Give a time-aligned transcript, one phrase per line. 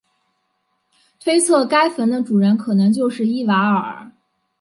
[1.19, 4.11] 推测该坟的主人可能就是伊瓦尔。